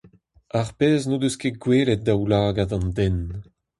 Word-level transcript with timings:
Ar 0.59 0.67
pezh 0.77 1.05
n’o 1.07 1.17
deus 1.21 1.35
ket 1.41 1.61
gwelet 1.63 2.01
daoulagad 2.05 2.71
an 2.77 2.87
den. 2.97 3.17